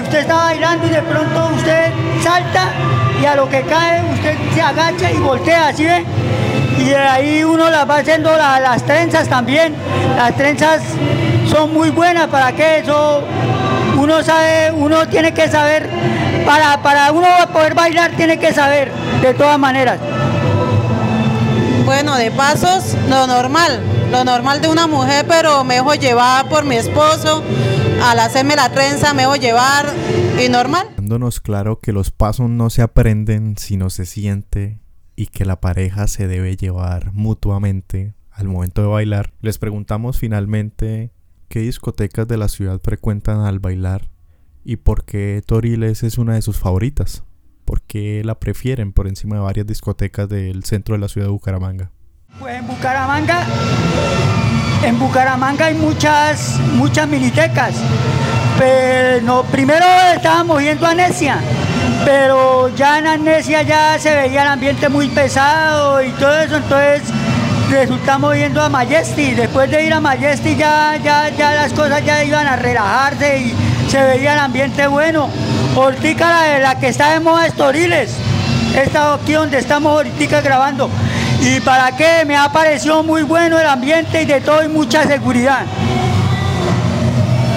usted 0.00 0.18
está 0.20 0.34
bailando 0.34 0.86
y 0.86 0.90
de 0.90 1.02
pronto 1.02 1.50
usted 1.56 1.92
salta 2.22 2.72
y 3.20 3.24
a 3.24 3.34
lo 3.34 3.48
que 3.48 3.62
cae 3.62 4.02
usted 4.12 4.36
se 4.54 4.62
agacha 4.62 5.10
y 5.10 5.16
voltea, 5.18 5.72
¿sí 5.72 5.84
ve? 5.84 6.04
Y 6.78 6.84
de 6.84 6.96
ahí 6.96 7.44
uno 7.44 7.68
las 7.70 7.88
va 7.88 7.96
haciendo 7.96 8.30
las 8.36 8.82
trenzas 8.84 9.28
también. 9.28 9.74
Las 10.16 10.36
trenzas 10.36 10.82
son 11.50 11.72
muy 11.72 11.90
buenas 11.90 12.28
para 12.28 12.52
que 12.52 12.78
eso 12.78 13.22
uno 13.96 14.22
sabe, 14.22 14.70
uno 14.72 15.08
tiene 15.08 15.34
que 15.34 15.48
saber, 15.48 15.88
para, 16.46 16.80
para 16.82 17.10
uno 17.10 17.26
poder 17.52 17.74
bailar 17.74 18.12
tiene 18.12 18.38
que 18.38 18.52
saber 18.52 18.92
de 19.22 19.34
todas 19.34 19.58
maneras. 19.58 19.98
Bueno, 21.84 22.16
de 22.16 22.30
pasos, 22.30 22.94
lo 23.08 23.26
normal, 23.26 23.80
lo 24.10 24.22
normal 24.22 24.60
de 24.60 24.68
una 24.68 24.86
mujer, 24.86 25.24
pero 25.26 25.64
mejor 25.64 25.98
llevada 25.98 26.44
por 26.44 26.64
mi 26.64 26.76
esposo, 26.76 27.42
al 28.02 28.20
hacerme 28.20 28.56
la 28.56 28.70
trenza 28.70 29.14
me 29.14 29.26
voy 29.26 29.38
a 29.38 29.42
llevar 29.42 29.86
y 30.42 30.48
normal. 30.48 30.88
Dándonos 30.96 31.40
claro 31.40 31.80
que 31.80 31.92
los 31.92 32.10
pasos 32.10 32.48
no 32.48 32.70
se 32.70 32.82
aprenden 32.82 33.56
sino 33.56 33.90
se 33.90 34.06
siente 34.06 34.78
y 35.16 35.26
que 35.26 35.44
la 35.44 35.60
pareja 35.60 36.06
se 36.06 36.28
debe 36.28 36.56
llevar 36.56 37.12
mutuamente 37.12 38.14
al 38.30 38.46
momento 38.46 38.82
de 38.82 38.88
bailar, 38.88 39.32
les 39.40 39.58
preguntamos 39.58 40.18
finalmente 40.18 41.10
qué 41.48 41.60
discotecas 41.60 42.28
de 42.28 42.36
la 42.36 42.48
ciudad 42.48 42.80
frecuentan 42.80 43.40
al 43.40 43.58
bailar 43.58 44.10
y 44.64 44.76
por 44.76 45.04
qué 45.04 45.42
Toriles 45.44 46.04
es 46.04 46.18
una 46.18 46.34
de 46.34 46.42
sus 46.42 46.58
favoritas, 46.58 47.24
por 47.64 47.82
qué 47.82 48.22
la 48.24 48.38
prefieren 48.38 48.92
por 48.92 49.08
encima 49.08 49.36
de 49.36 49.42
varias 49.42 49.66
discotecas 49.66 50.28
del 50.28 50.62
centro 50.62 50.94
de 50.94 51.00
la 51.00 51.08
ciudad 51.08 51.26
de 51.26 51.32
Bucaramanga. 51.32 51.90
Pues 52.36 52.56
en 52.56 52.66
Bucaramanga 52.66 53.46
en 54.84 54.98
Bucaramanga 54.98 55.66
hay 55.66 55.74
muchas, 55.74 56.58
muchas 56.74 57.08
minitecas. 57.08 57.74
Pero 58.58 59.44
primero 59.44 59.84
estábamos 60.14 60.62
yendo 60.62 60.86
a 60.86 60.90
Anesia, 60.90 61.38
pero 62.04 62.68
ya 62.74 62.98
en 62.98 63.06
Anesia 63.06 63.62
ya 63.62 63.98
se 63.98 64.14
veía 64.14 64.42
el 64.42 64.48
ambiente 64.48 64.88
muy 64.88 65.08
pesado 65.08 66.02
y 66.02 66.10
todo 66.10 66.36
eso, 66.40 66.56
entonces 66.56 67.02
resultamos 67.70 68.34
yendo 68.36 68.62
a 68.62 68.68
Majesty. 68.68 69.32
Después 69.32 69.70
de 69.70 69.84
ir 69.84 69.92
a 69.92 70.00
Majesty 70.00 70.56
ya, 70.56 70.96
ya, 70.96 71.28
ya 71.30 71.54
las 71.54 71.72
cosas 71.72 72.04
ya 72.04 72.24
iban 72.24 72.46
a 72.46 72.56
relajarse 72.56 73.38
y 73.38 73.54
se 73.88 74.02
veía 74.02 74.32
el 74.32 74.40
ambiente 74.40 74.86
bueno. 74.86 75.28
Ahorita 75.76 76.28
la, 76.28 76.58
la 76.58 76.78
que 76.80 76.88
está 76.88 77.12
de 77.12 77.20
moda 77.20 77.46
es 77.46 77.54
Toriles, 77.54 78.12
esta 78.76 79.14
aquí 79.14 79.32
donde 79.34 79.58
estamos 79.58 79.92
ahorita 79.92 80.40
grabando. 80.40 80.90
Y 81.40 81.60
para 81.60 81.96
qué, 81.96 82.24
me 82.26 82.36
ha 82.36 82.50
parecido 82.52 83.02
muy 83.02 83.22
bueno 83.22 83.58
el 83.58 83.66
ambiente 83.66 84.22
y 84.22 84.26
de 84.26 84.40
todo 84.40 84.62
y 84.62 84.68
mucha 84.68 85.06
seguridad. 85.06 85.66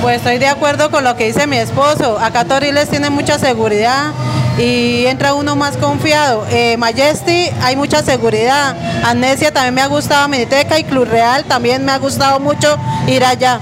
Pues 0.01 0.17
estoy 0.17 0.39
de 0.39 0.47
acuerdo 0.47 0.89
con 0.89 1.03
lo 1.03 1.15
que 1.15 1.27
dice 1.27 1.47
mi 1.47 1.57
esposo. 1.57 2.17
Acá 2.19 2.45
Toriles 2.45 2.89
tiene 2.89 3.09
mucha 3.09 3.37
seguridad 3.37 4.11
y 4.57 5.05
entra 5.05 5.33
uno 5.33 5.55
más 5.55 5.77
confiado. 5.77 6.45
Eh, 6.49 6.75
Majesty 6.77 7.49
hay 7.61 7.75
mucha 7.75 8.01
seguridad. 8.01 8.75
Amnesia 9.03 9.51
también 9.51 9.75
me 9.75 9.81
ha 9.81 9.87
gustado, 9.87 10.27
Miniteca 10.27 10.79
y 10.79 10.83
Club 10.83 11.07
Real 11.09 11.43
también 11.45 11.85
me 11.85 11.91
ha 11.91 11.97
gustado 11.97 12.39
mucho 12.39 12.77
ir 13.07 13.23
allá. 13.23 13.59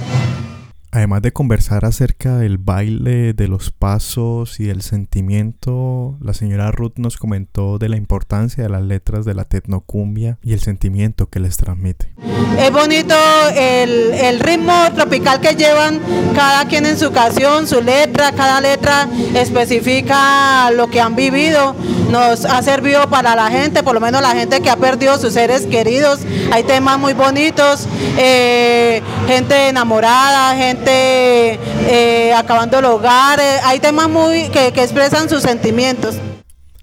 Además 0.91 1.21
de 1.21 1.31
conversar 1.31 1.85
acerca 1.85 2.37
del 2.37 2.57
baile, 2.57 3.33
de 3.33 3.47
los 3.47 3.69
pasos 3.69 4.59
y 4.59 4.65
del 4.65 4.81
sentimiento, 4.81 6.17
la 6.19 6.33
señora 6.33 6.71
Ruth 6.71 6.93
nos 6.97 7.17
comentó 7.17 7.77
de 7.77 7.89
la 7.89 7.97
importancia 7.97 8.63
de 8.63 8.69
las 8.69 8.81
letras 8.81 9.23
de 9.23 9.35
la 9.35 9.45
tecnocumbia 9.45 10.39
y 10.41 10.53
el 10.53 10.61
sentimiento 10.61 11.29
que 11.29 11.39
les 11.39 11.57
transmite. 11.57 12.11
Es 12.57 12.71
bonito 12.71 13.15
el, 13.55 14.39
ritmo 14.39 14.73
tropical 14.95 15.39
que 15.39 15.55
llevan 15.55 15.99
cada 16.33 16.65
quien 16.65 16.87
en 16.87 16.97
su 16.97 17.11
canción, 17.11 17.67
su 17.67 17.81
letra, 17.81 18.31
cada 18.31 18.59
letra 18.59 19.07
especifica 19.35 20.71
lo 20.71 20.89
que 20.89 21.01
han 21.01 21.15
vivido, 21.15 21.75
nos 22.09 22.45
ha 22.45 22.61
servido 22.61 23.09
para 23.09 23.35
la 23.35 23.49
gente, 23.49 23.83
por 23.83 23.93
lo 23.93 23.99
menos 23.99 24.21
la 24.21 24.31
gente 24.31 24.61
que 24.61 24.69
ha 24.69 24.75
perdido 24.75 25.17
sus 25.17 25.33
seres 25.33 25.65
queridos. 25.65 26.19
Hay 26.51 26.63
temas 26.63 26.99
muy 26.99 27.13
bonitos, 27.13 27.87
eh, 28.17 29.01
gente 29.27 29.69
enamorada, 29.69 30.55
gente 30.55 31.59
eh, 31.87 32.33
acabando 32.33 32.79
el 32.79 32.85
hogar. 32.85 33.39
eh, 33.39 33.59
hay 33.63 33.79
temas 33.79 34.09
muy 34.09 34.49
que, 34.49 34.71
que 34.73 34.83
expresan 34.83 35.29
sus 35.29 35.43
sentimientos. 35.43 36.19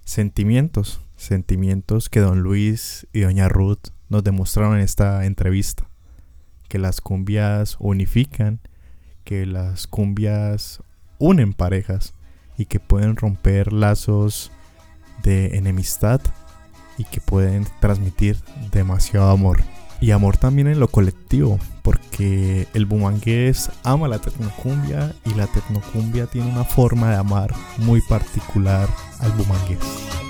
Sentimientos, 0.05 1.01
sentimientos 1.17 2.09
que 2.09 2.21
don 2.21 2.41
Luis 2.41 3.07
y 3.13 3.21
doña 3.21 3.49
Ruth 3.49 3.89
nos 4.09 4.23
demostraron 4.23 4.77
en 4.77 4.83
esta 4.83 5.25
entrevista. 5.25 5.89
Que 6.69 6.79
las 6.79 7.01
cumbias 7.01 7.77
unifican, 7.79 8.61
que 9.25 9.47
las 9.47 9.87
cumbias 9.87 10.81
unen 11.19 11.53
parejas 11.53 12.15
y 12.59 12.67
que 12.67 12.81
pueden 12.81 13.17
romper 13.17 13.73
lazos 13.73 14.51
de 15.27 15.59
enemistad 15.59 16.21
y 16.97 17.05
que 17.05 17.21
pueden 17.21 17.67
transmitir 17.81 18.39
demasiado 18.71 19.31
amor. 19.31 19.59
Y 20.01 20.13
amor 20.13 20.37
también 20.37 20.69
en 20.69 20.79
lo 20.79 20.89
colectivo, 20.89 21.59
porque 21.83 22.69
el 22.75 22.87
bumangués 22.87 23.71
ama 23.83 24.09
la 24.09 24.19
tecnocumbia 24.19 25.15
y 25.25 25.35
la 25.35 25.47
tecnocumbia 25.47 26.27
tiene 26.27 26.51
una 26.51 26.65
forma 26.65 27.11
de 27.11 27.17
amar 27.17 27.53
muy 27.79 28.01
particular 28.03 28.89
al 29.21 29.33
bumangués. 29.33 30.26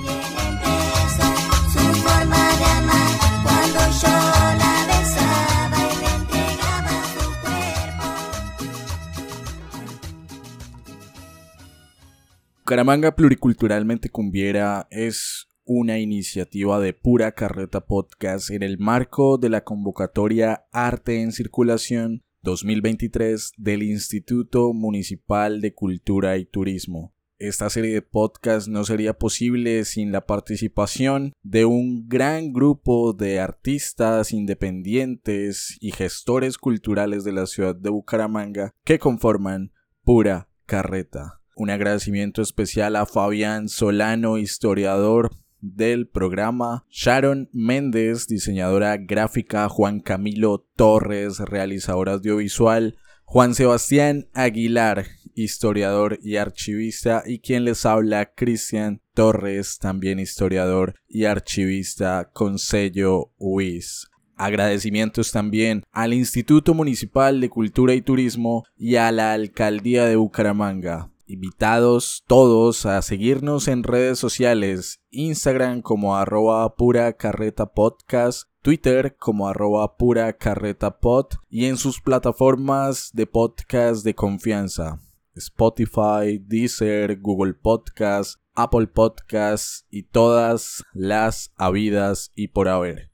Bucaramanga 12.66 13.14
Pluriculturalmente 13.14 14.09
Cumbiera 14.09 14.88
es 14.90 15.46
una 15.64 16.00
iniciativa 16.00 16.81
de 16.81 16.94
pura 16.94 17.31
carreta 17.31 17.87
podcast 17.87 18.50
en 18.50 18.64
el 18.64 18.76
marco 18.76 19.38
de 19.38 19.50
la 19.50 19.62
convocatoria 19.62 20.66
Arte 20.72 21.22
en 21.22 21.31
Circulación 21.31 22.24
2023 22.42 23.52
del 23.57 23.85
Instituto 23.85 24.72
Municipal 24.72 25.61
de 25.61 25.74
Cultura 25.74 26.38
y 26.38 26.44
Turismo. 26.44 27.14
Esta 27.38 27.70
serie 27.70 27.94
de 27.94 28.02
podcasts 28.02 28.68
no 28.68 28.83
sería 28.83 29.16
posible 29.16 29.85
sin 29.85 30.11
la 30.11 30.26
participación 30.26 31.35
de 31.44 31.66
un 31.66 32.09
gran 32.09 32.52
grupo 32.52 33.12
de 33.12 33.38
artistas 33.38 34.33
independientes 34.33 35.76
y 35.79 35.92
gestores 35.92 36.59
culturales 36.59 37.22
de 37.22 37.31
la 37.31 37.46
ciudad 37.46 37.76
de 37.76 37.90
Bucaramanga 37.90 38.74
que 38.83 38.98
conforman 38.98 39.70
pura 40.02 40.48
carreta. 40.66 41.45
Un 41.58 41.70
agradecimiento 41.70 42.42
especial 42.42 42.96
a 42.96 43.06
Fabián 43.06 43.70
Solano, 43.70 44.36
historiador 44.36 45.30
del 45.62 46.06
programa, 46.06 46.84
Sharon 46.90 47.48
Méndez, 47.50 48.26
diseñadora 48.26 48.98
gráfica, 48.98 49.66
Juan 49.70 50.00
Camilo 50.00 50.66
Torres, 50.76 51.38
realizador 51.38 52.10
audiovisual, 52.10 52.98
Juan 53.24 53.54
Sebastián 53.54 54.28
Aguilar, 54.34 55.06
historiador 55.34 56.18
y 56.22 56.36
archivista, 56.36 57.22
y 57.24 57.38
quien 57.38 57.64
les 57.64 57.86
habla, 57.86 58.34
Cristian 58.34 59.00
Torres, 59.14 59.78
también 59.78 60.18
historiador 60.18 60.96
y 61.08 61.24
archivista 61.24 62.28
con 62.34 62.58
sello 62.58 63.32
UIS. 63.38 64.08
Agradecimientos 64.36 65.32
también 65.32 65.84
al 65.90 66.12
Instituto 66.12 66.74
Municipal 66.74 67.40
de 67.40 67.48
Cultura 67.48 67.94
y 67.94 68.02
Turismo 68.02 68.64
y 68.76 68.96
a 68.96 69.10
la 69.10 69.32
Alcaldía 69.32 70.04
de 70.04 70.16
Bucaramanga. 70.16 71.10
Invitados 71.28 72.22
todos 72.28 72.86
a 72.86 73.02
seguirnos 73.02 73.66
en 73.66 73.82
redes 73.82 74.16
sociales, 74.16 75.00
Instagram 75.10 75.82
como 75.82 76.16
arroba 76.16 76.76
pura 76.76 77.14
carreta 77.14 77.66
podcast, 77.72 78.48
Twitter 78.62 79.16
como 79.16 79.48
arroba 79.48 79.96
pura 79.96 80.34
carreta 80.34 80.98
pod 80.98 81.26
y 81.50 81.64
en 81.64 81.78
sus 81.78 82.00
plataformas 82.00 83.10
de 83.12 83.26
podcast 83.26 84.04
de 84.04 84.14
confianza, 84.14 85.00
Spotify, 85.34 86.38
Deezer, 86.40 87.18
Google 87.20 87.54
Podcast, 87.54 88.38
Apple 88.54 88.86
Podcast 88.86 89.84
y 89.90 90.04
todas 90.04 90.84
las 90.92 91.52
habidas 91.56 92.30
y 92.36 92.48
por 92.48 92.68
haber. 92.68 93.10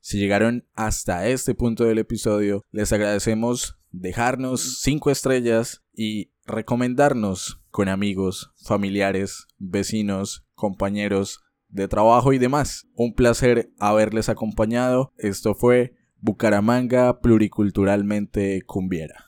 Si 0.00 0.18
llegaron 0.18 0.66
hasta 0.74 1.26
este 1.26 1.54
punto 1.54 1.84
del 1.84 1.98
episodio, 1.98 2.62
les 2.70 2.92
agradecemos 2.92 3.78
dejarnos 4.00 4.80
5 4.80 5.10
estrellas 5.10 5.82
y 5.92 6.30
recomendarnos 6.44 7.60
con 7.70 7.88
amigos, 7.88 8.52
familiares, 8.62 9.46
vecinos, 9.58 10.46
compañeros 10.54 11.40
de 11.68 11.88
trabajo 11.88 12.32
y 12.32 12.38
demás. 12.38 12.86
Un 12.94 13.14
placer 13.14 13.70
haberles 13.78 14.28
acompañado. 14.28 15.12
Esto 15.16 15.54
fue 15.54 15.94
Bucaramanga 16.18 17.20
Pluriculturalmente 17.20 18.62
Cumbiera. 18.62 19.24